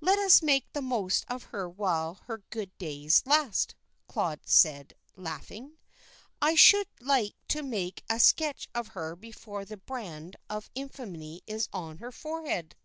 [0.00, 3.74] "Let us make the most of her while her good days last,"
[4.06, 5.76] Claude said, laughing.
[6.40, 11.68] "I should like to make a sketch of her before the brand of infamy is
[11.72, 12.76] on her forehead.